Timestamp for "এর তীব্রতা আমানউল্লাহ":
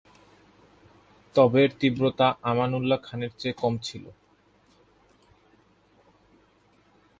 1.63-2.99